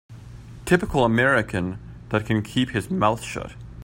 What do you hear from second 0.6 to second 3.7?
Typical American that can keep his mouth shut.